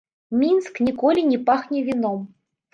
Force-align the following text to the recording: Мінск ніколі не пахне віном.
Мінск 0.43 0.81
ніколі 0.87 1.27
не 1.31 1.39
пахне 1.53 1.85
віном. 1.91 2.19